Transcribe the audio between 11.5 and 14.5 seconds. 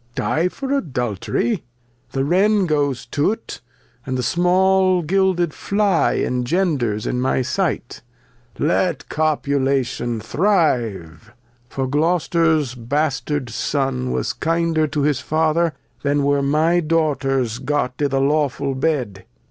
For Gloster's Bastard Son was